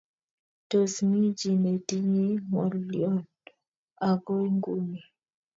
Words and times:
tos 0.69 0.93
mi 1.09 1.21
chi 1.39 1.49
netinyei 1.63 2.35
ng'olion 2.49 3.17
akoi 4.09 4.47
nguni? 4.55 4.99